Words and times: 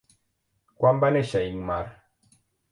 Quan 0.79 1.03
va 1.05 1.13
néixer 1.17 1.45
Ingmar? 1.53 1.81